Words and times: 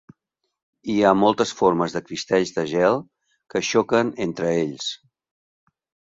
Hi 0.91 0.93
ha 1.01 1.09
moltes 1.23 1.51
formes 1.57 1.95
de 1.97 1.99
cristalls 2.07 2.53
de 2.55 2.63
gel 2.71 2.97
que 3.55 3.61
xoquen 3.67 4.09
entre 4.27 4.49
ells. 4.63 4.89